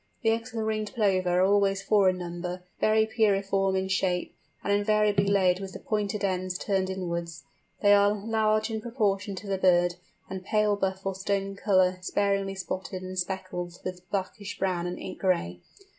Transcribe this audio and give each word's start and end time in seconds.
The 0.23 0.31
eggs 0.31 0.51
of 0.51 0.57
the 0.57 0.63
Ringed 0.65 0.95
Plover 0.95 1.41
are 1.41 1.45
always 1.45 1.83
four 1.83 2.09
in 2.09 2.17
number, 2.17 2.63
very 2.79 3.05
pyriform 3.05 3.77
in 3.77 3.87
shape, 3.87 4.35
and 4.63 4.73
invariably 4.73 5.27
laid 5.27 5.59
with 5.59 5.73
the 5.73 5.79
pointed 5.79 6.23
ends 6.23 6.57
turned 6.57 6.89
inwards. 6.89 7.43
They 7.83 7.93
are 7.93 8.11
large 8.11 8.71
in 8.71 8.81
proportion 8.81 9.35
to 9.35 9.47
the 9.47 9.59
bird, 9.59 9.97
and 10.27 10.43
pale 10.43 10.75
buff 10.75 11.05
or 11.05 11.13
stone 11.13 11.55
colour 11.55 11.99
sparingly 12.01 12.55
spotted 12.55 13.03
and 13.03 13.15
speckled 13.19 13.77
with 13.85 14.09
blackish 14.09 14.57
brown 14.57 14.87
and 14.87 14.97
ink 14.97 15.19
gray. 15.19 15.59